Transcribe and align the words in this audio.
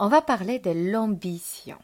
On 0.00 0.06
va 0.06 0.22
parler 0.22 0.60
de 0.60 0.70
l'ambition. 0.70 1.76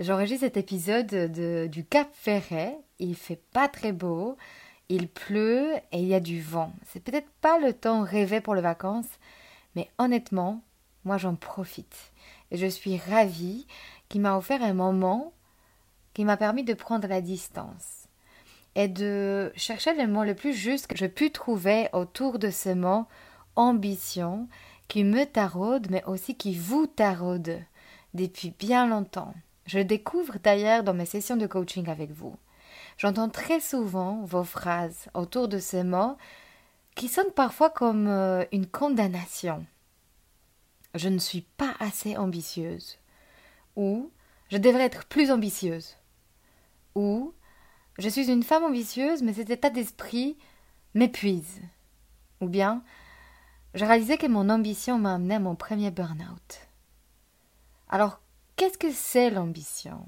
J'enregistre 0.00 0.46
cet 0.46 0.56
épisode 0.56 1.30
du 1.70 1.84
Cap 1.84 2.08
Ferret. 2.12 2.76
Il 2.98 3.14
fait 3.14 3.40
pas 3.52 3.68
très 3.68 3.92
beau. 3.92 4.36
Il 4.88 5.06
pleut 5.06 5.74
et 5.92 6.00
il 6.00 6.08
y 6.08 6.14
a 6.14 6.18
du 6.18 6.42
vent. 6.42 6.72
C'est 6.88 6.98
peut-être 6.98 7.30
pas 7.40 7.60
le 7.60 7.72
temps 7.72 8.02
rêvé 8.02 8.40
pour 8.40 8.56
les 8.56 8.62
vacances, 8.62 9.06
mais 9.76 9.88
honnêtement, 9.98 10.64
moi 11.04 11.16
j'en 11.16 11.36
profite. 11.36 12.12
Et 12.50 12.56
je 12.56 12.66
suis 12.66 12.98
ravie 12.98 13.68
qu'il 14.08 14.20
m'a 14.20 14.36
offert 14.36 14.64
un 14.64 14.74
moment 14.74 15.32
qui 16.14 16.24
m'a 16.24 16.36
permis 16.36 16.64
de 16.64 16.74
prendre 16.74 17.06
la 17.06 17.20
distance 17.20 18.08
et 18.74 18.88
de 18.88 19.52
chercher 19.54 19.94
le 19.94 20.08
mot 20.08 20.24
le 20.24 20.34
plus 20.34 20.52
juste 20.52 20.88
que 20.88 20.98
je 20.98 21.06
pu 21.06 21.30
trouver 21.30 21.88
autour 21.92 22.40
de 22.40 22.50
ce 22.50 22.70
mot 22.70 23.06
ambition 23.54 24.48
qui 24.88 25.04
me 25.04 25.24
taraude 25.24 25.88
mais 25.90 26.04
aussi 26.04 26.36
qui 26.36 26.54
vous 26.54 26.86
taraude 26.86 27.60
depuis 28.14 28.54
bien 28.58 28.86
longtemps. 28.86 29.34
Je 29.66 29.78
découvre 29.78 30.38
d'ailleurs 30.42 30.84
dans 30.84 30.94
mes 30.94 31.06
sessions 31.06 31.36
de 31.36 31.46
coaching 31.46 31.88
avec 31.88 32.10
vous. 32.10 32.36
J'entends 32.98 33.28
très 33.28 33.60
souvent 33.60 34.22
vos 34.22 34.44
phrases 34.44 35.08
autour 35.14 35.48
de 35.48 35.58
ces 35.58 35.82
mots 35.82 36.16
qui 36.94 37.08
sonnent 37.08 37.32
parfois 37.32 37.70
comme 37.70 38.06
euh, 38.06 38.44
une 38.52 38.66
condamnation. 38.66 39.66
Je 40.94 41.08
ne 41.08 41.18
suis 41.18 41.40
pas 41.40 41.74
assez 41.80 42.16
ambitieuse. 42.16 42.98
Ou 43.74 44.10
je 44.50 44.58
devrais 44.58 44.84
être 44.84 45.06
plus 45.06 45.32
ambitieuse. 45.32 45.96
Ou 46.94 47.34
je 47.98 48.08
suis 48.08 48.30
une 48.30 48.44
femme 48.44 48.64
ambitieuse, 48.64 49.22
mais 49.22 49.32
cet 49.32 49.50
état 49.50 49.70
d'esprit 49.70 50.36
m'épuise. 50.94 51.60
Ou 52.40 52.48
bien 52.48 52.82
je 53.74 53.84
réalisais 53.84 54.18
que 54.18 54.26
mon 54.26 54.50
ambition 54.50 54.98
m'a 54.98 55.14
amené 55.14 55.34
à 55.34 55.40
mon 55.40 55.56
premier 55.56 55.90
burn-out. 55.90 56.68
Alors, 57.88 58.20
qu'est-ce 58.56 58.78
que 58.78 58.92
c'est 58.92 59.30
l'ambition? 59.30 60.06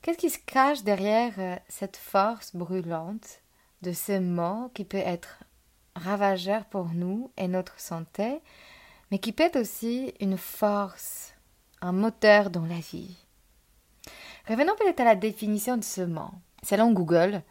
Qu'est-ce 0.00 0.18
qui 0.18 0.30
se 0.30 0.38
cache 0.38 0.82
derrière 0.82 1.34
euh, 1.38 1.56
cette 1.68 1.96
force 1.96 2.56
brûlante 2.56 3.40
de 3.82 3.92
ce 3.92 4.18
mot 4.18 4.70
qui 4.74 4.84
peut 4.84 4.96
être 4.96 5.38
ravageur 5.94 6.64
pour 6.64 6.88
nous 6.88 7.30
et 7.36 7.48
notre 7.48 7.78
santé, 7.80 8.40
mais 9.10 9.18
qui 9.18 9.32
peut 9.32 9.44
être 9.44 9.60
aussi 9.60 10.14
une 10.20 10.38
force, 10.38 11.34
un 11.80 11.92
moteur 11.92 12.50
dans 12.50 12.64
la 12.64 12.80
vie? 12.80 13.16
Revenons 14.48 14.74
peut-être 14.76 15.00
à 15.00 15.04
la 15.04 15.16
définition 15.16 15.76
de 15.76 15.84
ce 15.84 16.02
mot. 16.02 16.30
Selon 16.62 16.92
Google, 16.92 17.42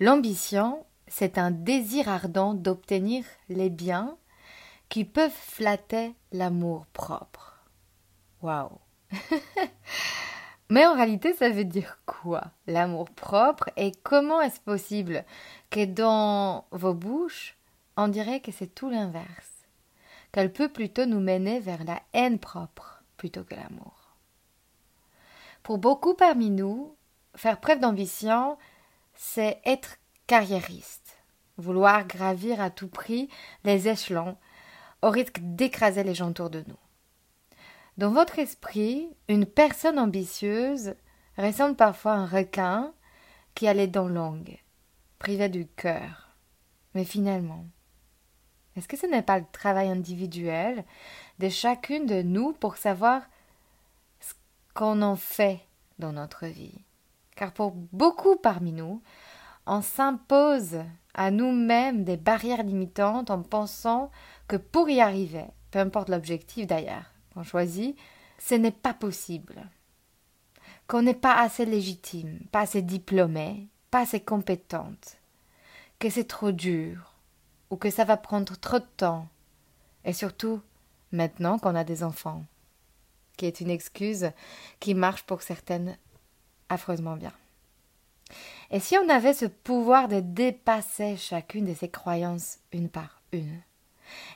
l'ambition, 0.00 0.84
c'est 1.08 1.38
un 1.38 1.50
désir 1.50 2.08
ardent 2.08 2.54
d'obtenir 2.54 3.24
les 3.48 3.70
biens 3.70 4.16
qui 4.88 5.04
peuvent 5.04 5.30
flatter 5.30 6.14
l'amour 6.32 6.86
propre. 6.86 7.64
Waouh 8.42 8.78
Mais 10.68 10.84
en 10.84 10.94
réalité, 10.94 11.32
ça 11.34 11.48
veut 11.48 11.64
dire 11.64 11.98
quoi 12.06 12.44
L'amour 12.66 13.10
propre? 13.10 13.70
Et 13.76 13.92
comment 14.02 14.40
est-ce 14.40 14.60
possible 14.60 15.24
que 15.70 15.84
dans 15.84 16.66
vos 16.72 16.94
bouches, 16.94 17.56
on 17.96 18.08
dirait 18.08 18.40
que 18.40 18.50
c'est 18.50 18.74
tout 18.74 18.90
l'inverse? 18.90 19.52
Qu'elle 20.32 20.52
peut 20.52 20.68
plutôt 20.68 21.06
nous 21.06 21.20
mener 21.20 21.60
vers 21.60 21.84
la 21.84 22.02
haine 22.12 22.38
propre 22.38 23.02
plutôt 23.16 23.44
que 23.44 23.54
l'amour. 23.54 24.16
Pour 25.62 25.78
beaucoup 25.78 26.14
parmi 26.14 26.50
nous, 26.50 26.96
faire 27.36 27.60
preuve 27.60 27.80
d'ambition, 27.80 28.58
c'est 29.14 29.60
être 29.64 29.96
carriériste, 30.26 31.18
vouloir 31.56 32.06
gravir 32.06 32.60
à 32.60 32.70
tout 32.70 32.88
prix 32.88 33.28
les 33.64 33.88
échelons 33.88 34.36
au 35.06 35.10
risque 35.10 35.38
d'écraser 35.40 36.02
les 36.02 36.14
gens 36.14 36.30
autour 36.30 36.50
de 36.50 36.64
nous. 36.66 36.78
Dans 37.96 38.10
votre 38.10 38.40
esprit, 38.40 39.08
une 39.28 39.46
personne 39.46 40.00
ambitieuse 40.00 40.96
ressemble 41.38 41.76
parfois 41.76 42.14
à 42.14 42.16
un 42.16 42.26
requin 42.26 42.92
qui 43.54 43.68
a 43.68 43.74
les 43.74 43.86
dents 43.86 44.08
longues, 44.08 44.58
privé 45.20 45.48
du 45.48 45.68
cœur. 45.68 46.34
Mais 46.94 47.04
finalement, 47.04 47.64
est-ce 48.74 48.88
que 48.88 48.96
ce 48.96 49.06
n'est 49.06 49.22
pas 49.22 49.38
le 49.38 49.46
travail 49.52 49.88
individuel 49.88 50.84
de 51.38 51.48
chacune 51.50 52.06
de 52.06 52.22
nous 52.22 52.52
pour 52.52 52.76
savoir 52.76 53.22
ce 54.18 54.34
qu'on 54.74 55.02
en 55.02 55.16
fait 55.16 55.60
dans 56.00 56.12
notre 56.12 56.46
vie? 56.46 56.84
Car 57.36 57.52
pour 57.52 57.70
beaucoup 57.70 58.34
parmi 58.34 58.72
nous, 58.72 59.00
on 59.66 59.82
s'impose 59.82 60.78
à 61.14 61.30
nous-mêmes 61.30 62.04
des 62.04 62.16
barrières 62.16 62.62
limitantes 62.62 63.30
en 63.30 63.42
pensant 63.42 64.10
que 64.48 64.56
pour 64.56 64.88
y 64.88 65.00
arriver, 65.00 65.46
peu 65.70 65.78
importe 65.78 66.08
l'objectif 66.08 66.66
d'ailleurs, 66.66 67.10
qu'on 67.34 67.42
choisit, 67.42 67.96
ce 68.38 68.54
n'est 68.54 68.70
pas 68.70 68.94
possible. 68.94 69.68
Qu'on 70.86 71.02
n'est 71.02 71.14
pas 71.14 71.34
assez 71.40 71.64
légitime, 71.64 72.40
pas 72.52 72.60
assez 72.60 72.82
diplômée, 72.82 73.66
pas 73.90 74.00
assez 74.00 74.20
compétente, 74.20 75.16
que 75.98 76.10
c'est 76.10 76.28
trop 76.28 76.52
dur, 76.52 77.14
ou 77.70 77.76
que 77.76 77.90
ça 77.90 78.04
va 78.04 78.16
prendre 78.16 78.56
trop 78.56 78.78
de 78.78 78.86
temps, 78.96 79.26
et 80.04 80.12
surtout 80.12 80.60
maintenant 81.10 81.58
qu'on 81.58 81.74
a 81.74 81.82
des 81.82 82.04
enfants, 82.04 82.44
qui 83.36 83.46
est 83.46 83.60
une 83.60 83.70
excuse 83.70 84.30
qui 84.78 84.94
marche 84.94 85.24
pour 85.24 85.42
certaines 85.42 85.96
affreusement 86.68 87.16
bien. 87.16 87.32
Et 88.70 88.80
si 88.80 88.96
on 88.98 89.08
avait 89.08 89.34
ce 89.34 89.46
pouvoir 89.46 90.08
de 90.08 90.20
dépasser 90.20 91.16
chacune 91.16 91.66
de 91.66 91.74
ces 91.74 91.88
croyances 91.88 92.58
une 92.72 92.88
par 92.88 93.22
une, 93.32 93.60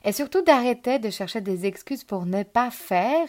et 0.04 0.12
surtout 0.12 0.42
d'arrêter 0.42 0.98
de 0.98 1.10
chercher 1.10 1.41
des 1.41 1.66
excuses 1.66 2.04
pour 2.04 2.26
ne 2.26 2.42
pas 2.42 2.70
faire 2.70 3.28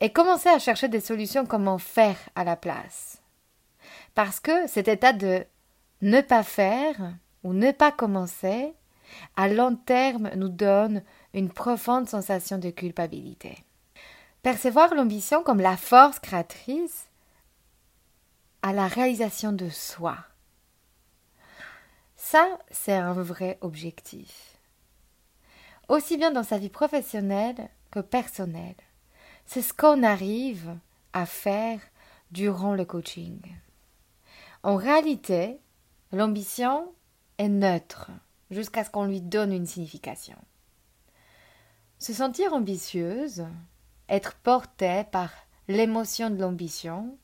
et 0.00 0.12
commencer 0.12 0.48
à 0.48 0.58
chercher 0.58 0.88
des 0.88 1.00
solutions 1.00 1.46
comment 1.46 1.78
faire 1.78 2.18
à 2.34 2.44
la 2.44 2.56
place. 2.56 3.22
Parce 4.14 4.40
que 4.40 4.66
cet 4.66 4.88
état 4.88 5.12
de 5.12 5.44
ne 6.02 6.20
pas 6.20 6.42
faire 6.42 7.14
ou 7.44 7.52
ne 7.52 7.70
pas 7.70 7.92
commencer, 7.92 8.72
à 9.36 9.48
long 9.48 9.76
terme, 9.76 10.30
nous 10.36 10.48
donne 10.48 11.02
une 11.34 11.50
profonde 11.50 12.08
sensation 12.08 12.58
de 12.58 12.70
culpabilité. 12.70 13.56
Percevoir 14.42 14.94
l'ambition 14.94 15.42
comme 15.42 15.60
la 15.60 15.76
force 15.76 16.18
créatrice 16.18 17.08
à 18.62 18.72
la 18.72 18.86
réalisation 18.86 19.52
de 19.52 19.68
soi. 19.68 20.16
Ça, 22.16 22.58
c'est 22.70 22.94
un 22.94 23.12
vrai 23.14 23.58
objectif 23.60 24.52
aussi 25.92 26.16
bien 26.16 26.30
dans 26.30 26.42
sa 26.42 26.58
vie 26.58 26.70
professionnelle 26.70 27.68
que 27.90 28.00
personnelle. 28.00 28.76
C'est 29.44 29.62
ce 29.62 29.74
qu'on 29.74 30.02
arrive 30.02 30.76
à 31.12 31.26
faire 31.26 31.80
durant 32.30 32.74
le 32.74 32.84
coaching. 32.84 33.40
En 34.62 34.76
réalité, 34.76 35.58
l'ambition 36.12 36.92
est 37.38 37.48
neutre 37.48 38.10
jusqu'à 38.50 38.84
ce 38.84 38.90
qu'on 38.90 39.04
lui 39.04 39.20
donne 39.20 39.52
une 39.52 39.66
signification. 39.66 40.38
Se 41.98 42.12
sentir 42.12 42.54
ambitieuse, 42.54 43.44
être 44.08 44.34
portée 44.36 45.04
par 45.10 45.30
l'émotion 45.68 46.30
de 46.30 46.40
l'ambition, 46.40 47.18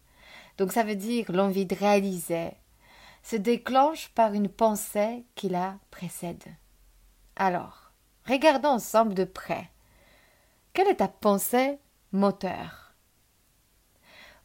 donc 0.59 0.73
ça 0.73 0.85
veut 0.85 0.97
dire 0.97 1.33
l'envie 1.33 1.67
de 1.67 1.75
réaliser, 1.75 2.51
se 3.23 3.37
déclenche 3.37 4.11
par 4.11 4.35
une 4.35 4.49
pensée 4.49 5.25
qui 5.35 5.49
la 5.49 5.79
précède. 5.91 6.45
Alors, 7.37 7.89
Regardons 8.29 8.69
ensemble 8.69 9.15
de 9.15 9.25
près. 9.25 9.71
Quelle 10.75 10.89
est 10.89 10.97
ta 10.97 11.09
pensée 11.09 11.79
moteur? 12.13 12.95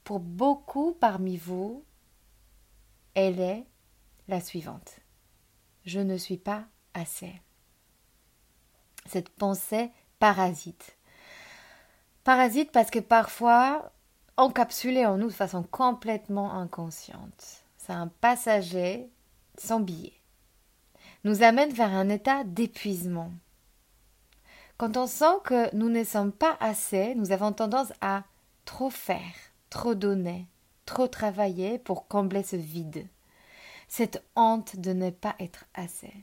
Pour 0.06 0.22
beaucoup 0.22 0.94
parmi 0.94 1.36
vous, 1.36 1.84
elle 3.14 3.42
est 3.42 3.66
la 4.30 4.40
suivante. 4.40 5.02
Je 5.86 6.00
ne 6.00 6.16
suis 6.16 6.38
pas 6.38 6.64
assez. 6.94 7.42
Cette 9.06 9.30
pensée 9.30 9.92
parasite. 10.18 10.98
Parasite 12.24 12.72
parce 12.72 12.90
que 12.90 13.00
parfois, 13.00 13.92
encapsulée 14.38 15.06
en 15.06 15.18
nous 15.18 15.28
de 15.28 15.34
façon 15.34 15.64
complètement 15.64 16.54
inconsciente. 16.54 17.64
C'est 17.78 17.94
un 17.94 18.08
passager 18.08 19.10
sans 19.58 19.80
billet. 19.80 20.14
Nous 21.24 21.44
amène 21.44 21.72
vers 21.72 21.94
un 21.94 22.10
état 22.10 22.44
d'épuisement. 22.44 23.32
Quand 24.78 24.98
on 24.98 25.08
sent 25.08 25.40
que 25.44 25.74
nous 25.76 25.90
ne 25.90 26.04
sommes 26.04 26.32
pas 26.32 26.58
assez, 26.60 27.16
nous 27.16 27.32
avons 27.32 27.54
tendance 27.54 27.94
à 28.02 28.24
trop 28.66 28.90
faire, 28.90 29.34
trop 29.70 29.96
donner, 29.96 30.48
trop 30.86 31.08
travailler 31.08 31.78
pour 31.78 32.08
combler 32.08 32.44
ce 32.44 32.56
vide, 32.56 33.08
cette 33.88 34.24
honte 34.36 34.78
de 34.78 34.94
ne 34.94 35.10
pas 35.10 35.36
être 35.40 35.66
assez. 35.74 36.14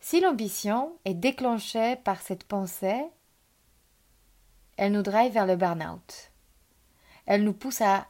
Si 0.00 0.20
l'ambition 0.20 0.96
est 1.04 1.14
déclenchée 1.14 1.96
par 1.96 2.22
cette 2.22 2.44
pensée, 2.44 3.04
elle 4.76 4.92
nous 4.92 5.02
drive 5.02 5.32
vers 5.32 5.46
le 5.46 5.56
burn-out. 5.56 6.29
Elle 7.30 7.44
nous 7.44 7.52
pousse 7.52 7.80
à 7.80 8.08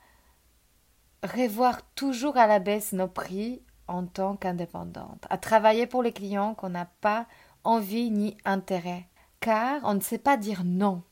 revoir 1.23 1.83
toujours 1.95 2.39
à 2.39 2.47
la 2.47 2.59
baisse 2.59 2.95
nos 2.95 3.07
prix 3.07 3.61
en 3.87 4.07
tant 4.07 4.35
qu'indépendante, 4.35 5.27
à 5.29 5.37
travailler 5.37 5.87
pour 5.87 6.03
les 6.03 6.15
clients 6.15 6.55
qu'on 6.55 6.71
n'a 6.71 6.87
pas 7.03 7.27
envie 7.63 8.11
ni 8.11 8.39
intérêt, 8.47 9.07
car 9.41 9.83
on 9.85 9.93
ne 9.93 10.01
sait 10.01 10.17
pas 10.17 10.39
dire 10.39 10.63
non. 10.65 11.03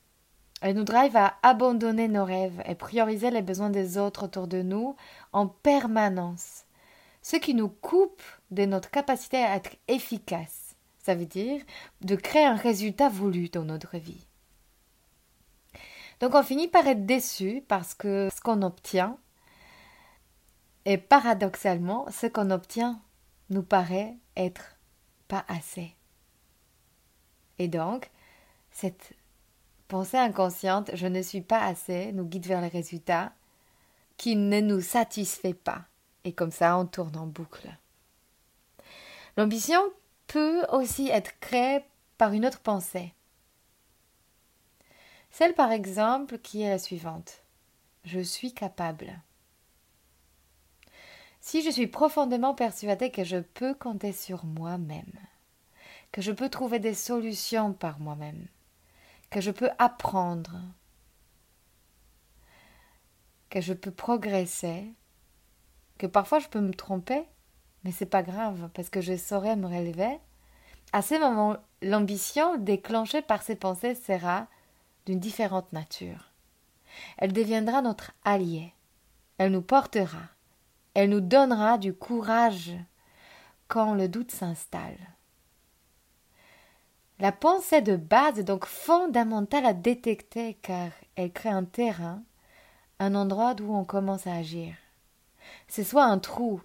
Elle 0.62 0.76
nous 0.76 0.84
drive 0.84 1.19
à 1.19 1.34
abandonner 1.43 2.08
nos 2.08 2.25
rêves 2.25 2.62
et 2.64 2.75
prioriser 2.75 3.31
les 3.31 3.43
besoins 3.43 3.69
des 3.69 3.99
autres 3.99 4.25
autour 4.25 4.46
de 4.46 4.62
nous 4.62 4.96
en 5.34 5.46
permanence, 5.46 6.64
ce 7.20 7.37
qui 7.37 7.52
nous 7.52 7.69
coupe 7.69 8.22
de 8.50 8.64
notre 8.64 8.90
capacité 8.90 9.37
à 9.37 9.54
être 9.54 9.76
efficace. 9.87 10.76
Ça 11.02 11.14
veut 11.14 11.26
dire 11.26 11.61
de 12.00 12.16
créer 12.16 12.46
un 12.46 12.56
résultat 12.56 13.11
voulu 13.11 13.50
dans 13.50 13.64
notre 13.64 13.99
vie. 13.99 14.27
Donc 16.20 16.34
on 16.34 16.42
finit 16.42 16.68
par 16.68 16.86
être 16.86 17.06
déçu 17.06 17.62
parce 17.68 17.94
que 17.94 18.28
ce 18.34 18.40
qu'on 18.40 18.62
obtient, 18.62 19.18
et 20.84 20.96
paradoxalement, 20.96 22.10
ce 22.10 22.26
qu'on 22.26 22.50
obtient 22.50 23.00
nous 23.50 23.62
paraît 23.62 24.16
être 24.36 24.76
pas 25.28 25.44
assez. 25.48 25.94
Et 27.58 27.68
donc, 27.68 28.10
cette 28.70 29.12
pensée 29.88 30.16
inconsciente, 30.16 30.90
je 30.94 31.06
ne 31.06 31.22
suis 31.22 31.40
pas 31.40 31.60
assez, 31.64 32.12
nous 32.12 32.24
guide 32.24 32.46
vers 32.46 32.60
les 32.60 32.68
résultats 32.68 33.32
qui 34.16 34.36
ne 34.36 34.60
nous 34.60 34.80
satisfait 34.80 35.54
pas. 35.54 35.84
Et 36.24 36.32
comme 36.32 36.50
ça, 36.50 36.78
on 36.78 36.86
tourne 36.86 37.16
en 37.16 37.26
boucle. 37.26 37.68
L'ambition 39.36 39.80
peut 40.26 40.64
aussi 40.72 41.08
être 41.08 41.38
créée 41.40 41.84
par 42.16 42.32
une 42.32 42.46
autre 42.46 42.60
pensée. 42.60 43.12
Celle 45.30 45.54
par 45.54 45.72
exemple 45.72 46.38
qui 46.38 46.62
est 46.62 46.70
la 46.70 46.78
suivante. 46.78 47.42
Je 48.04 48.20
suis 48.20 48.52
capable. 48.52 49.20
Si 51.40 51.62
je 51.62 51.70
suis 51.70 51.86
profondément 51.86 52.54
persuadée 52.54 53.10
que 53.10 53.25
je 53.25 53.38
peux 53.38 53.75
compter 53.75 54.12
sur 54.12 54.44
moi-même, 54.44 55.12
que 56.12 56.22
je 56.22 56.32
peux 56.32 56.48
trouver 56.48 56.78
des 56.78 56.94
solutions 56.94 57.72
par 57.72 58.00
moi-même, 58.00 58.46
que 59.30 59.40
je 59.40 59.50
peux 59.50 59.70
apprendre, 59.78 60.60
que 63.50 63.60
je 63.60 63.72
peux 63.72 63.90
progresser, 63.90 64.92
que 65.98 66.06
parfois 66.06 66.38
je 66.38 66.48
peux 66.48 66.60
me 66.60 66.75
tromper, 66.75 67.25
mais 67.84 67.92
c'est 67.92 68.06
pas 68.06 68.22
grave 68.22 68.70
parce 68.75 68.90
que 68.90 69.00
je 69.00 69.16
saurai 69.16 69.56
me 69.56 69.66
relever. 69.66 70.19
À 70.92 71.02
ce 71.02 71.14
moment, 71.14 71.56
l'ambition 71.82 72.56
déclenchée 72.56 73.22
par 73.22 73.42
ces 73.42 73.56
pensées 73.56 73.94
sera 73.94 74.48
d'une 75.08 75.20
différente 75.20 75.72
nature. 75.72 76.31
Elle 77.16 77.32
deviendra 77.32 77.81
notre 77.81 78.12
allié. 78.26 78.75
Elle 79.38 79.52
nous 79.52 79.62
portera. 79.62 80.20
Elle 80.93 81.08
nous 81.08 81.22
donnera 81.22 81.78
du 81.78 81.94
courage 81.94 82.75
quand 83.69 83.94
le 83.94 84.06
doute 84.06 84.31
s'installe. 84.31 84.99
La 87.19 87.32
pensée 87.32 87.81
de 87.81 87.96
base 87.96 88.38
est 88.38 88.44
donc 88.44 88.66
fondamentale 88.66 89.64
à 89.64 89.72
détecter 89.72 90.58
car 90.60 90.90
elle 91.16 91.32
crée 91.32 91.49
un 91.49 91.64
terrain, 91.64 92.22
un 92.99 93.14
endroit 93.14 93.54
d'où 93.54 93.72
on 93.72 93.84
commence 93.87 94.26
à 94.26 94.34
agir. 94.34 94.75
C'est 95.69 95.84
soit 95.84 96.04
un 96.04 96.19
trou 96.19 96.61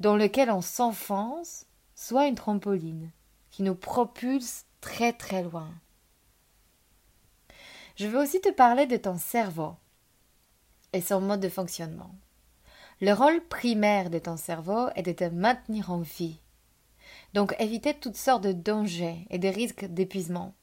dans 0.00 0.16
lequel 0.16 0.50
on 0.50 0.62
s'enfonce, 0.62 1.66
soit 1.94 2.26
une 2.26 2.34
trampoline 2.34 3.12
qui 3.52 3.62
nous 3.62 3.76
propulse 3.76 4.64
très 4.80 5.12
très 5.12 5.44
loin. 5.44 5.70
Je 7.96 8.06
veux 8.06 8.20
aussi 8.20 8.40
te 8.40 8.50
parler 8.50 8.86
de 8.86 8.96
ton 8.96 9.16
cerveau 9.16 9.74
et 10.92 11.00
son 11.00 11.20
mode 11.20 11.40
de 11.40 11.48
fonctionnement. 11.48 12.14
Le 13.00 13.12
rôle 13.12 13.40
primaire 13.40 14.10
de 14.10 14.18
ton 14.18 14.36
cerveau 14.36 14.88
est 14.96 15.02
de 15.02 15.12
te 15.12 15.24
maintenir 15.24 15.90
en 15.90 16.00
vie. 16.00 16.40
Donc 17.34 17.54
éviter 17.58 17.94
toutes 17.94 18.16
sortes 18.16 18.44
de 18.44 18.52
dangers 18.52 19.26
et 19.30 19.38
de 19.38 19.48
risques 19.48 19.84
d'épuisement. 19.84 20.54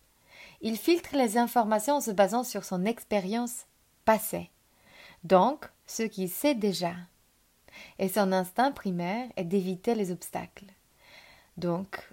Il 0.61 0.77
filtre 0.77 1.15
les 1.15 1.37
informations 1.37 1.95
en 1.95 2.01
se 2.01 2.11
basant 2.11 2.43
sur 2.43 2.63
son 2.63 2.85
expérience 2.85 3.65
passée. 4.05 4.49
Donc, 5.23 5.65
ce 5.85 6.03
qu'il 6.03 6.29
sait 6.29 6.55
déjà. 6.55 6.93
Et 7.99 8.09
son 8.09 8.31
instinct 8.31 8.71
primaire 8.71 9.27
est 9.37 9.43
d'éviter 9.43 9.95
les 9.95 10.11
obstacles. 10.11 10.65
Donc, 11.57 12.11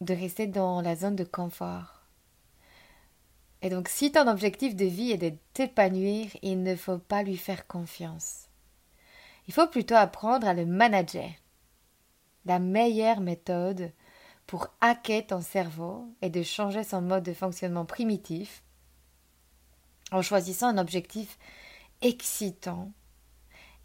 de 0.00 0.14
rester 0.14 0.46
dans 0.46 0.80
la 0.80 0.96
zone 0.96 1.16
de 1.16 1.24
confort. 1.24 1.97
Et 3.62 3.70
donc, 3.70 3.88
si 3.88 4.12
ton 4.12 4.28
objectif 4.28 4.76
de 4.76 4.84
vie 4.84 5.12
est 5.12 5.18
de 5.18 5.32
t'épanouir, 5.52 6.28
il 6.42 6.62
ne 6.62 6.76
faut 6.76 6.98
pas 6.98 7.22
lui 7.22 7.36
faire 7.36 7.66
confiance. 7.66 8.48
Il 9.48 9.54
faut 9.54 9.66
plutôt 9.66 9.96
apprendre 9.96 10.46
à 10.46 10.54
le 10.54 10.66
manager. 10.66 11.30
La 12.44 12.58
meilleure 12.58 13.20
méthode 13.20 13.92
pour 14.46 14.68
hacker 14.80 15.26
ton 15.26 15.40
cerveau 15.40 16.06
est 16.22 16.30
de 16.30 16.42
changer 16.42 16.84
son 16.84 17.02
mode 17.02 17.24
de 17.24 17.34
fonctionnement 17.34 17.84
primitif 17.84 18.62
en 20.12 20.22
choisissant 20.22 20.68
un 20.68 20.78
objectif 20.78 21.38
excitant 22.00 22.92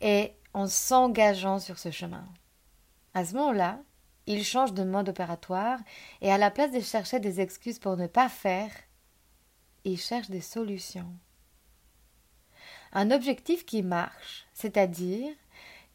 et 0.01 0.33
en 0.53 0.67
s'engageant 0.67 1.59
sur 1.59 1.79
ce 1.79 1.91
chemin. 1.91 2.25
À 3.13 3.25
ce 3.25 3.35
moment-là, 3.35 3.79
il 4.25 4.43
change 4.43 4.73
de 4.73 4.83
mode 4.83 5.09
opératoire 5.09 5.79
et 6.21 6.31
à 6.31 6.37
la 6.37 6.51
place 6.51 6.71
de 6.71 6.79
chercher 6.79 7.19
des 7.19 7.41
excuses 7.41 7.79
pour 7.79 7.97
ne 7.97 8.07
pas 8.07 8.29
faire, 8.29 8.71
il 9.83 9.99
cherche 9.99 10.29
des 10.29 10.41
solutions. 10.41 11.11
Un 12.91 13.11
objectif 13.11 13.65
qui 13.65 13.83
marche, 13.83 14.45
c'est-à-dire 14.53 15.33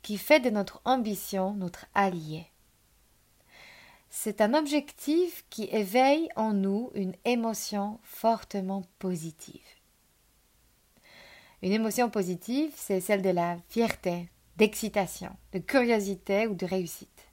qui 0.02 0.18
fait 0.18 0.40
de 0.40 0.50
notre 0.50 0.80
ambition 0.84 1.54
notre 1.54 1.86
allié. 1.94 2.46
C'est 4.10 4.40
un 4.40 4.54
objectif 4.54 5.44
qui 5.50 5.64
éveille 5.64 6.28
en 6.34 6.52
nous 6.52 6.90
une 6.94 7.14
émotion 7.24 8.00
fortement 8.02 8.82
positive. 8.98 9.60
Une 11.62 11.72
émotion 11.72 12.08
positive, 12.08 12.72
c'est 12.74 13.00
celle 13.00 13.22
de 13.22 13.30
la 13.30 13.58
fierté, 13.68 14.28
d'excitation, 14.56 15.36
de 15.52 15.58
curiosité 15.58 16.46
ou 16.46 16.54
de 16.54 16.66
réussite. 16.66 17.28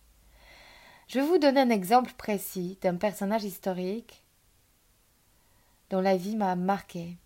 Je 1.08 1.20
vous 1.20 1.38
donner 1.38 1.62
un 1.62 1.70
exemple 1.70 2.14
précis 2.18 2.78
d'un 2.82 2.96
personnage 2.96 3.44
historique 3.44 4.25
dont 5.90 6.02
la 6.02 6.18
vie 6.18 6.36
m'a 6.36 6.56
marqué. 6.56 7.18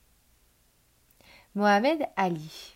Mohamed 1.55 2.07
Ali. 2.15 2.75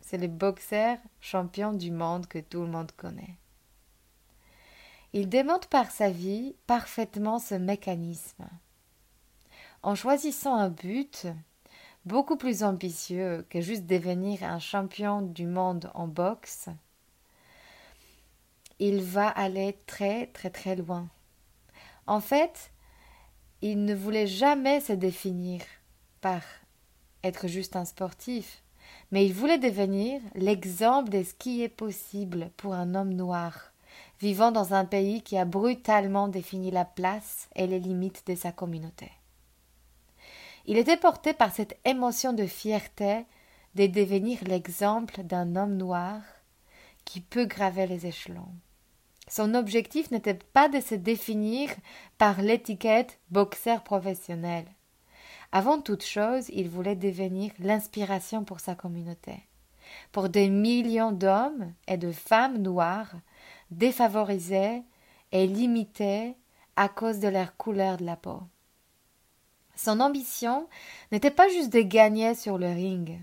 C'est 0.00 0.18
le 0.18 0.28
boxeur 0.28 0.98
champion 1.20 1.72
du 1.72 1.90
monde 1.90 2.26
que 2.26 2.38
tout 2.38 2.62
le 2.62 2.68
monde 2.68 2.92
connaît. 2.92 3.36
Il 5.12 5.28
démontre 5.28 5.68
par 5.68 5.90
sa 5.90 6.10
vie 6.10 6.56
parfaitement 6.66 7.38
ce 7.38 7.54
mécanisme. 7.54 8.48
En 9.82 9.94
choisissant 9.94 10.54
un 10.56 10.70
but 10.70 11.26
beaucoup 12.04 12.36
plus 12.36 12.62
ambitieux 12.64 13.46
que 13.48 13.60
juste 13.60 13.86
devenir 13.86 14.42
un 14.42 14.58
champion 14.58 15.22
du 15.22 15.46
monde 15.46 15.90
en 15.94 16.08
boxe, 16.08 16.68
il 18.78 19.02
va 19.02 19.28
aller 19.28 19.78
très 19.86 20.26
très 20.26 20.50
très 20.50 20.76
loin. 20.76 21.08
En 22.06 22.20
fait, 22.20 22.72
il 23.70 23.86
ne 23.86 23.94
voulait 23.94 24.26
jamais 24.26 24.80
se 24.80 24.92
définir 24.92 25.62
par 26.20 26.42
être 27.22 27.48
juste 27.48 27.76
un 27.76 27.86
sportif, 27.86 28.62
mais 29.10 29.24
il 29.24 29.32
voulait 29.32 29.56
devenir 29.56 30.20
l'exemple 30.34 31.08
de 31.08 31.22
ce 31.22 31.32
qui 31.32 31.62
est 31.62 31.70
possible 31.70 32.50
pour 32.58 32.74
un 32.74 32.94
homme 32.94 33.14
noir, 33.14 33.72
vivant 34.20 34.52
dans 34.52 34.74
un 34.74 34.84
pays 34.84 35.22
qui 35.22 35.38
a 35.38 35.46
brutalement 35.46 36.28
défini 36.28 36.70
la 36.70 36.84
place 36.84 37.48
et 37.56 37.66
les 37.66 37.80
limites 37.80 38.26
de 38.26 38.34
sa 38.34 38.52
communauté. 38.52 39.10
Il 40.66 40.76
était 40.76 40.98
porté 40.98 41.32
par 41.32 41.50
cette 41.50 41.78
émotion 41.86 42.34
de 42.34 42.44
fierté 42.44 43.24
de 43.76 43.86
devenir 43.86 44.40
l'exemple 44.44 45.22
d'un 45.22 45.56
homme 45.56 45.78
noir 45.78 46.20
qui 47.06 47.22
peut 47.22 47.46
graver 47.46 47.86
les 47.86 48.04
échelons. 48.04 48.52
Son 49.28 49.54
objectif 49.54 50.10
n'était 50.10 50.34
pas 50.34 50.68
de 50.68 50.80
se 50.80 50.94
définir 50.94 51.70
par 52.18 52.42
l'étiquette 52.42 53.18
boxeur 53.30 53.82
professionnel. 53.82 54.66
Avant 55.50 55.80
toute 55.80 56.04
chose, 56.04 56.48
il 56.50 56.68
voulait 56.68 56.96
devenir 56.96 57.52
l'inspiration 57.58 58.44
pour 58.44 58.60
sa 58.60 58.74
communauté, 58.74 59.36
pour 60.12 60.28
des 60.28 60.48
millions 60.48 61.12
d'hommes 61.12 61.72
et 61.86 61.96
de 61.96 62.12
femmes 62.12 62.58
noires 62.58 63.14
défavorisés 63.70 64.82
et 65.32 65.46
limités 65.46 66.34
à 66.76 66.88
cause 66.88 67.18
de 67.20 67.28
leur 67.28 67.56
couleur 67.56 67.96
de 67.96 68.04
la 68.04 68.16
peau. 68.16 68.42
Son 69.76 70.00
ambition 70.00 70.68
n'était 71.12 71.30
pas 71.30 71.48
juste 71.48 71.72
de 71.72 71.80
gagner 71.80 72.34
sur 72.34 72.58
le 72.58 72.68
ring. 72.68 73.18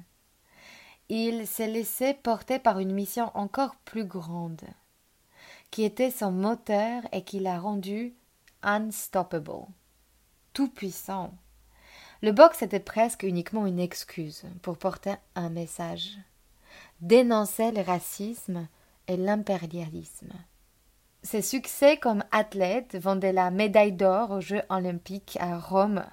Il 1.10 1.46
s'est 1.48 1.68
laissé 1.68 2.14
porter 2.14 2.60
par 2.60 2.80
une 2.80 2.94
mission 2.94 3.32
encore 3.34 3.76
plus 3.78 4.06
grande, 4.06 4.62
qui 5.72 5.84
était 5.84 6.12
son 6.12 6.32
moteur 6.32 7.02
et 7.14 7.24
qui 7.24 7.40
l'a 7.40 7.58
rendu 7.58 8.14
unstoppable, 8.62 9.66
tout 10.54 10.70
puissant. 10.70 11.34
Le 12.22 12.34
box 12.34 12.62
était 12.62 12.82
presque 12.82 13.24
uniquement 13.24 13.66
une 13.66 13.80
excuse 13.80 14.44
pour 14.62 14.78
porter 14.78 15.16
un 15.34 15.50
message, 15.50 16.20
dénoncer 17.00 17.72
le 17.72 17.82
racisme 17.82 18.68
et 19.08 19.18
l'impérialisme. 19.18 20.34
Ses 21.24 21.42
succès 21.42 21.98
comme 21.98 22.24
athlète 22.32 22.98
vendaient 22.98 23.34
la 23.34 23.50
médaille 23.50 23.94
d'or 23.94 24.32
aux 24.32 24.42
Jeux 24.42 24.64
olympiques 24.70 25.38
à 25.40 25.58
Rome, 25.58 26.04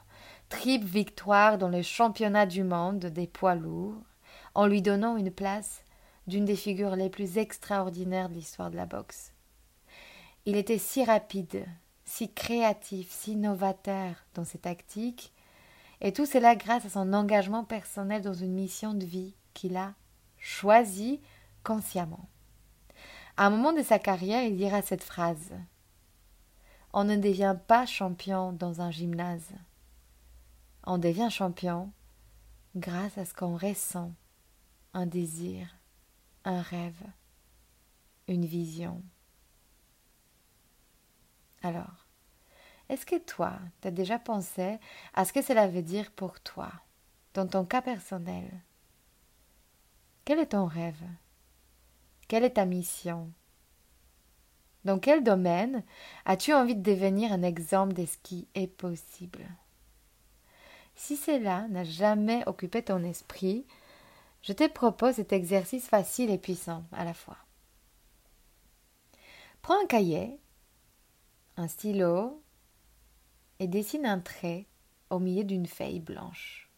triple 0.49 0.87
victoire 0.87 1.59
dans 1.59 1.69
les 1.69 1.83
championnats 1.83 2.47
du 2.47 2.63
monde 2.63 3.07
des 3.07 3.27
poids 3.27 3.55
lourds, 3.55 4.03
en 4.55 4.67
lui 4.67 4.83
donnant 4.83 5.17
une 5.17 5.31
place 5.31 5.83
d'une 6.27 6.45
des 6.45 6.57
figures 6.57 6.95
les 6.95 7.11
plus 7.11 7.39
extraordinaires 7.39 8.29
de 8.29 8.35
l'histoire 8.35 8.71
de 8.71 8.77
la 8.77 8.87
boxe. 8.87 9.33
Il 10.49 10.57
était 10.57 10.79
si 10.79 11.05
rapide, 11.05 11.67
si 12.07 12.33
créatif, 12.33 13.11
si 13.11 13.37
novateur 13.37 14.15
dans 14.33 14.47
ses 14.47 14.57
tactiques, 14.57 15.35
et 16.01 16.11
tout 16.11 16.25
cela 16.25 16.57
grâce 16.57 16.87
à 16.87 16.89
son 16.89 17.13
engagement 17.13 17.65
personnel 17.65 18.23
dans 18.23 18.33
une 18.33 18.55
mission 18.55 18.95
de 18.95 19.05
vie 19.05 19.35
qu'il 19.53 19.77
a 19.77 19.93
choisie 20.39 21.21
consciemment. 21.65 22.31
À 23.37 23.45
un 23.45 23.51
moment 23.51 23.75
de 23.75 23.83
sa 23.83 23.99
carrière, 23.99 24.43
il 24.43 24.57
dira 24.57 24.81
cette 24.81 25.05
phrase 25.05 25.53
On 26.95 27.05
ne 27.05 27.17
devient 27.17 27.57
pas 27.67 27.85
champion 27.85 28.55
dans 28.55 28.81
un 28.81 28.91
gymnase. 28.91 29.53
On 30.87 30.97
devient 30.97 31.29
champion 31.31 31.93
grâce 32.75 33.19
à 33.19 33.27
ce 33.27 33.35
qu'on 33.35 33.59
ressent 33.59 34.13
un 34.95 35.05
désir, 35.05 35.77
un 36.47 36.63
rêve, 36.63 37.03
une 38.29 38.47
vision. 38.47 39.03
Alors, 41.63 42.07
est-ce 42.89 43.05
que 43.05 43.19
toi, 43.19 43.59
tu 43.81 43.89
as 43.89 43.91
déjà 43.91 44.19
pensé 44.19 44.79
à 45.15 45.25
ce 45.25 45.33
que 45.33 45.43
cela 45.43 45.69
veut 45.69 45.83
dire 45.83 46.11
pour 46.13 46.41
toi, 46.41 46.71
dans 47.35 47.47
ton 47.47 47.65
cas 47.65 47.83
personnel? 47.83 48.63
Quel 50.25 50.39
est 50.39 50.47
ton 50.47 50.67
rêve? 50.67 51.03
Quelle 52.29 52.45
est 52.45 52.55
ta 52.55 52.65
mission? 52.65 53.33
Dans 54.85 54.99
quel 54.99 55.25
domaine 55.25 55.83
as-tu 56.25 56.55
envie 56.55 56.77
de 56.77 56.83
devenir 56.83 57.33
un 57.33 57.43
exemple 57.43 57.95
de 57.95 58.07
ce 58.07 58.17
qui 58.23 58.49
est 58.55 58.69
possible? 58.69 59.47
Si 60.95 61.17
cela 61.17 61.69
n'a 61.69 61.85
jamais 61.85 62.43
occupé 62.47 62.83
ton 62.83 63.03
esprit, 63.05 63.67
je 64.43 64.53
te 64.53 64.69
propose 64.69 65.15
cet 65.15 65.33
exercice 65.33 65.89
facile 65.89 66.31
et 66.31 66.39
puissant 66.39 66.85
à 66.93 67.05
la 67.05 67.15
fois. 67.15 67.37
Prends 69.63 69.81
un 69.83 69.87
cahier 69.87 70.41
un 71.59 71.67
stylo 71.67 72.41
et 73.59 73.67
dessine 73.67 74.07
un 74.07 74.21
trait 74.21 74.67
au 75.11 75.19
milieu 75.19 75.43
d'une 75.43 75.67
feuille 75.67 75.99
blanche. 75.99 76.71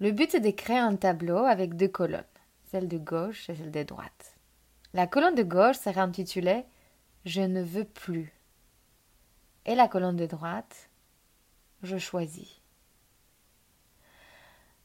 Le 0.00 0.12
but 0.12 0.34
est 0.34 0.40
de 0.40 0.50
créer 0.50 0.78
un 0.78 0.96
tableau 0.96 1.44
avec 1.44 1.76
deux 1.76 1.88
colonnes, 1.88 2.24
celle 2.70 2.88
de 2.88 2.96
gauche 2.96 3.50
et 3.50 3.54
celle 3.54 3.70
de 3.70 3.82
droite. 3.82 4.38
La 4.94 5.06
colonne 5.06 5.34
de 5.34 5.42
gauche 5.42 5.76
sera 5.76 6.00
intitulée 6.00 6.64
Je 7.26 7.42
ne 7.42 7.62
veux 7.62 7.84
plus 7.84 8.32
et 9.66 9.74
la 9.74 9.88
colonne 9.88 10.16
de 10.16 10.26
droite 10.26 10.88
Je 11.82 11.98
choisis. 11.98 12.62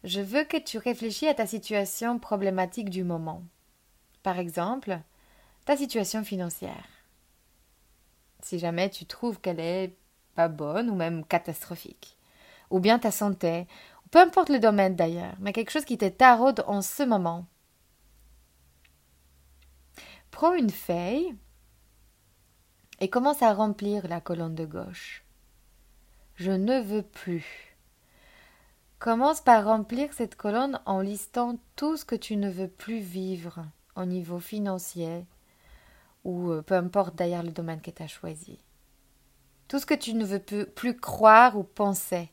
Je 0.04 0.20
veux 0.20 0.44
que 0.44 0.58
tu 0.58 0.78
réfléchis 0.78 1.28
à 1.28 1.34
ta 1.34 1.48
situation 1.48 2.20
problématique 2.20 2.90
du 2.90 3.06
moment. 3.06 3.44
Par 4.22 4.38
exemple, 4.38 5.00
ta 5.66 5.78
situation 5.78 6.26
financière 6.26 6.97
si 8.42 8.60
jamais 8.60 8.90
tu 8.90 9.06
trouves 9.06 9.40
qu'elle 9.40 9.60
est 9.60 9.96
pas 10.36 10.48
bonne 10.48 10.90
ou 10.90 10.96
même 10.96 11.26
catastrophique. 11.26 12.18
Ou 12.70 12.80
bien 12.80 13.00
ta 13.00 13.12
santé, 13.12 13.68
peu 14.12 14.20
importe 14.20 14.50
le 14.50 14.60
domaine 14.60 14.96
d'ailleurs, 14.96 15.36
mais 15.40 15.54
quelque 15.54 15.72
chose 15.72 15.86
qui 15.86 15.98
te 15.98 16.08
taraude 16.08 16.64
en 16.68 16.82
ce 16.82 17.04
moment. 17.04 17.46
Prends 20.32 20.54
une 20.54 20.70
feuille 20.70 21.36
et 23.00 23.10
commence 23.10 23.42
à 23.42 23.54
remplir 23.54 24.08
la 24.08 24.22
colonne 24.22 24.56
de 24.56 24.66
gauche. 24.66 25.24
Je 26.36 26.52
ne 26.52 26.80
veux 26.80 27.02
plus. 27.02 27.76
Commence 29.00 29.42
par 29.42 29.66
remplir 29.66 30.14
cette 30.14 30.36
colonne 30.36 30.80
en 30.86 31.02
listant 31.02 31.58
tout 31.76 31.98
ce 31.98 32.06
que 32.06 32.16
tu 32.16 32.36
ne 32.36 32.50
veux 32.50 32.68
plus 32.68 33.00
vivre 33.00 33.66
au 33.96 34.06
niveau 34.06 34.40
financier, 34.40 35.26
ou 36.28 36.52
euh, 36.52 36.62
peu 36.62 36.76
importe 36.76 37.16
d'ailleurs 37.16 37.42
le 37.42 37.52
domaine 37.52 37.82
que 37.82 37.90
tu 37.90 38.04
as 38.04 38.08
choisi. 38.08 38.60
Tout 39.70 39.80
ce 39.80 39.86
que 39.86 39.94
tu 39.94 40.14
ne 40.14 40.26
veux 40.26 40.40
plus 40.66 40.96
croire 40.96 41.58
ou 41.58 41.64
penser, 41.64 42.30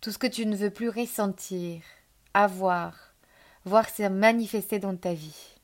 tout 0.00 0.12
ce 0.12 0.18
que 0.18 0.26
tu 0.26 0.44
ne 0.46 0.54
veux 0.54 0.70
plus 0.70 0.90
ressentir, 0.90 1.82
avoir, 2.34 3.14
voir 3.64 3.88
se 3.88 4.02
manifester 4.02 4.78
dans 4.78 4.96
ta 4.96 5.14
vie. 5.14 5.56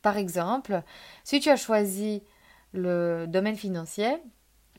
Par 0.00 0.16
exemple, 0.16 0.82
si 1.24 1.40
tu 1.40 1.50
as 1.50 1.56
choisi 1.56 2.22
le 2.72 3.26
domaine 3.26 3.56
financier, 3.56 4.10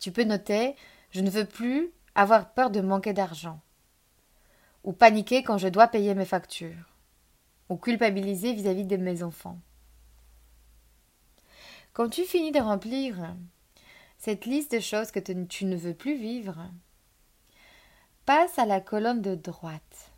tu 0.01 0.12
peux 0.12 0.23
noter 0.23 0.75
Je 1.12 1.21
ne 1.21 1.29
veux 1.29 1.45
plus 1.45 1.91
avoir 2.15 2.53
peur 2.53 2.71
de 2.71 2.81
manquer 2.81 3.13
d'argent, 3.13 3.59
ou 4.83 4.93
paniquer 4.93 5.43
quand 5.43 5.59
je 5.59 5.67
dois 5.67 5.88
payer 5.88 6.15
mes 6.15 6.25
factures, 6.25 6.97
ou 7.69 7.77
culpabiliser 7.77 8.53
vis-à-vis 8.53 8.83
-vis 8.83 8.88
de 8.88 8.97
mes 8.97 9.21
enfants. 9.21 9.59
Quand 11.93 12.09
tu 12.09 12.23
finis 12.23 12.51
de 12.51 12.59
remplir 12.59 13.15
cette 14.17 14.45
liste 14.45 14.71
de 14.71 14.79
choses 14.79 15.12
que 15.12 15.19
tu 15.19 15.65
ne 15.65 15.75
veux 15.75 15.93
plus 15.93 16.17
vivre, 16.17 16.57
passe 18.25 18.57
à 18.57 18.65
la 18.65 18.81
colonne 18.81 19.21
de 19.21 19.35
droite. 19.35 20.12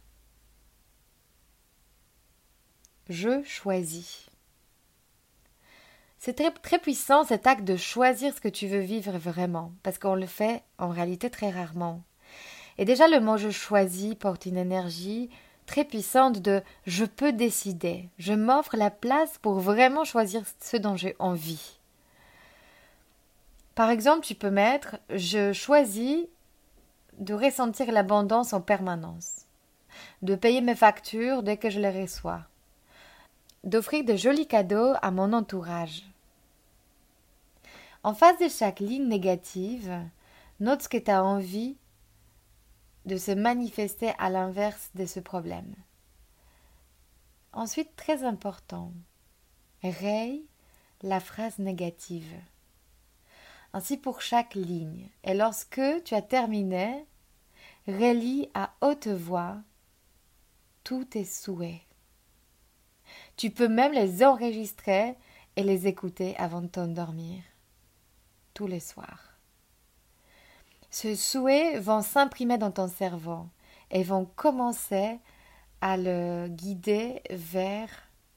Je 3.10 3.44
choisis. 3.44 4.30
C'est 6.18 6.36
très, 6.36 6.52
très 6.52 6.80
puissant 6.80 7.26
cet 7.26 7.46
acte 7.46 7.66
de 7.66 7.76
choisir 7.76 8.34
ce 8.34 8.42
que 8.42 8.48
tu 8.48 8.68
veux 8.68 8.80
vivre 8.80 9.18
vraiment, 9.18 9.74
parce 9.84 10.00
qu'on 10.00 10.16
le 10.16 10.26
fait 10.26 10.64
en 10.78 10.90
réalité 10.90 11.30
très 11.30 11.52
rarement. 11.52 12.04
Et 12.78 12.86
déjà 12.86 13.08
le 13.08 13.20
mot 13.20 13.38
je 13.38 13.50
choisis 13.50 14.16
porte 14.16 14.46
une 14.46 14.58
énergie 14.58 15.30
très 15.66 15.84
puissante 15.84 16.40
de 16.40 16.62
je 16.86 17.06
peux 17.06 17.32
décider, 17.32 18.10
je 18.18 18.34
m'offre 18.34 18.78
la 18.78 18.92
place 18.92 19.38
pour 19.42 19.60
vraiment 19.60 20.04
choisir 20.04 20.44
ce 20.62 20.78
dont 20.78 20.96
j'ai 20.96 21.16
envie. 21.20 21.80
Par 23.74 23.90
exemple, 23.90 24.26
tu 24.26 24.36
peux 24.36 24.52
mettre 24.52 24.98
je 25.10 25.52
choisis 25.54 26.26
de 27.18 27.34
ressentir 27.34 27.92
l'abondance 27.92 28.54
en 28.54 28.62
permanence, 28.62 29.46
de 30.22 30.36
payer 30.36 30.62
mes 30.62 30.76
factures 30.76 31.44
dès 31.44 31.58
que 31.58 31.70
je 31.70 31.80
les 31.80 32.02
reçois, 32.02 32.42
d'offrir 33.64 34.04
de 34.04 34.16
jolis 34.16 34.48
cadeaux 34.48 34.94
à 35.02 35.12
mon 35.12 35.34
entourage. 35.34 36.04
En 38.04 38.14
face 38.14 38.38
de 38.40 38.48
chaque 38.48 38.80
ligne 38.80 39.08
négative, 39.08 39.92
note 40.60 40.84
ce 40.84 40.90
que 40.90 40.98
tu 40.98 41.12
as 41.12 41.24
envie 41.24 41.76
de 43.06 43.18
se 43.18 43.32
manifester 43.32 44.14
à 44.18 44.30
l'inverse 44.30 44.90
de 44.96 45.06
ce 45.06 45.20
problème. 45.20 45.76
Ensuite, 47.54 47.96
très 47.96 48.24
important, 48.24 48.92
raye 49.84 50.46
la 51.02 51.20
phrase 51.20 51.60
négative. 51.60 52.34
Ainsi 53.74 53.98
pour 53.98 54.22
chaque 54.22 54.56
ligne. 54.56 55.10
Et 55.24 55.34
lorsque 55.34 55.82
tu 56.04 56.16
as 56.16 56.22
terminé, 56.22 57.06
relis 57.88 58.50
à 58.54 58.74
haute 58.82 59.08
voix 59.08 59.58
tous 60.84 61.06
tes 61.06 61.26
souhaits. 61.26 61.82
Tu 63.38 63.50
peux 63.50 63.68
même 63.68 63.92
les 63.92 64.24
enregistrer 64.24 65.16
et 65.56 65.64
les 65.64 65.88
écouter 65.88 66.36
avant 66.38 66.62
de 66.62 66.68
t'endormir, 66.68 67.44
tous 68.54 68.68
les 68.68 68.80
soirs. 68.80 69.25
Ces 70.98 71.18
souhaits 71.18 71.78
vont 71.78 72.02
s'imprimer 72.02 72.58
dans 72.58 72.72
ton 72.72 72.88
cerveau 72.88 73.50
et 73.92 74.02
vont 74.02 74.24
commencer 74.24 75.20
à 75.82 75.98
le 75.98 76.48
guider 76.48 77.22
vers 77.30 77.90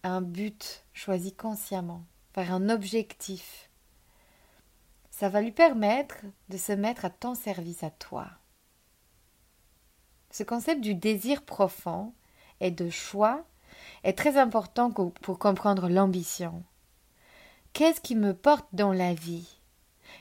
un 0.03 0.21
but 0.21 0.85
choisi 0.93 1.33
consciemment, 1.33 2.03
vers 2.35 2.53
un 2.53 2.69
objectif. 2.69 3.71
Ça 5.13 5.29
va 5.29 5.41
lui 5.41 5.53
permettre 5.53 6.17
de 6.49 6.57
se 6.57 6.73
mettre 6.73 7.05
à 7.05 7.11
ton 7.11 7.37
service 7.37 7.85
à 7.85 7.91
toi. 7.91 8.27
Ce 10.33 10.43
concept 10.43 10.81
du 10.81 10.97
désir 10.97 11.43
profond 11.43 12.13
et 12.59 12.73
de 12.73 12.91
choix 12.91 13.45
est 14.03 14.19
très 14.19 14.37
important 14.37 14.91
pour 14.91 15.39
comprendre 15.39 15.89
l'ambition. 15.89 16.65
Qu'est-ce 17.73 18.01
qui 18.01 18.17
me 18.17 18.35
porte 18.35 18.67
dans 18.73 18.93
la 18.93 19.15
vie? 19.15 19.58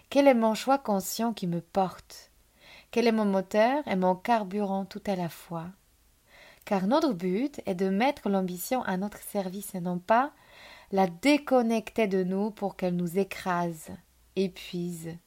Quel 0.09 0.27
est 0.27 0.33
mon 0.33 0.55
choix 0.55 0.77
conscient 0.77 1.33
qui 1.33 1.47
me 1.47 1.61
porte? 1.61 2.31
Quel 2.91 3.07
est 3.07 3.11
mon 3.11 3.25
moteur 3.25 3.85
et 3.87 3.95
mon 3.95 4.15
carburant 4.15 4.85
tout 4.85 5.01
à 5.05 5.15
la 5.15 5.29
fois? 5.29 5.65
Car 6.65 6.87
notre 6.87 7.13
but 7.13 7.61
est 7.65 7.75
de 7.75 7.89
mettre 7.89 8.29
l'ambition 8.29 8.83
à 8.83 8.97
notre 8.97 9.21
service 9.21 9.75
et 9.75 9.79
non 9.79 9.99
pas 9.99 10.31
la 10.91 11.07
déconnecter 11.07 12.07
de 12.07 12.23
nous 12.23 12.51
pour 12.51 12.75
qu'elle 12.75 12.95
nous 12.95 13.17
écrase, 13.17 13.89
épuise 14.35 15.17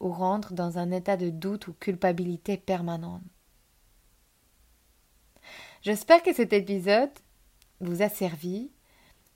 ou 0.00 0.10
rentre 0.10 0.52
dans 0.52 0.78
un 0.78 0.90
état 0.90 1.16
de 1.16 1.30
doute 1.30 1.68
ou 1.68 1.72
culpabilité 1.72 2.56
permanente. 2.56 3.22
J'espère 5.82 6.22
que 6.22 6.32
cet 6.32 6.52
épisode 6.52 7.10
vous 7.80 8.02
a 8.02 8.08
servi 8.08 8.70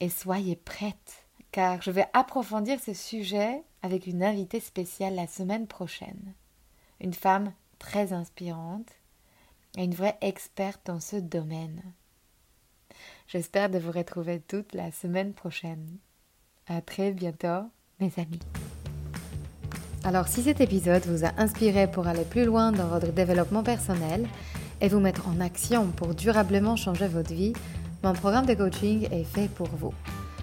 et 0.01 0.09
soyez 0.09 0.57
prête 0.57 1.27
car 1.53 1.83
je 1.83 1.91
vais 1.91 2.07
approfondir 2.13 2.81
ce 2.81 2.95
sujet 2.95 3.63
avec 3.83 4.07
une 4.07 4.23
invitée 4.23 4.61
spéciale 4.61 5.15
la 5.15 5.27
semaine 5.27 5.67
prochaine. 5.67 6.35
Une 7.01 7.15
femme 7.15 7.53
très 7.79 8.13
inspirante 8.13 8.91
et 9.77 9.85
une 9.85 9.95
vraie 9.95 10.19
experte 10.21 10.81
dans 10.87 11.01
ce 11.01 11.17
domaine. 11.17 11.83
J'espère 13.27 13.71
de 13.71 13.79
vous 13.79 13.93
retrouver 13.93 14.41
toute 14.41 14.75
la 14.75 14.91
semaine 14.93 15.33
prochaine. 15.33 15.99
À 16.67 16.81
très 16.81 17.13
bientôt, 17.13 17.71
mes 18.01 18.13
amis. 18.17 18.41
Alors, 20.05 20.29
si 20.29 20.43
cet 20.43 20.61
épisode 20.61 21.05
vous 21.07 21.25
a 21.25 21.33
inspiré 21.37 21.91
pour 21.91 22.07
aller 22.07 22.25
plus 22.25 22.45
loin 22.45 22.73
dans 22.73 22.89
votre 22.89 23.13
développement 23.13 23.63
personnel, 23.63 24.27
et 24.81 24.89
vous 24.89 25.01
mettre 25.01 25.29
en 25.29 25.41
action 25.41 25.87
pour 25.89 26.15
durablement 26.15 26.77
changer 26.77 27.07
votre 27.07 27.33
vie, 27.33 27.53
mon 28.03 28.13
programme 28.15 28.47
de 28.47 28.55
coaching 28.55 29.09
est 29.13 29.25
fait 29.25 29.49
pour 29.49 29.69
vous. 29.69 29.93